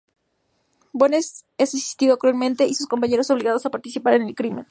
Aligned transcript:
Bones 0.93 1.45
es 1.59 1.75
asesinado 1.75 2.17
cruelmente 2.17 2.65
y 2.65 2.73
sus 2.73 2.87
compañeros, 2.87 3.29
obligados 3.29 3.67
a 3.67 3.69
participar 3.69 4.15
en 4.15 4.23
el 4.23 4.33
crimen. 4.33 4.59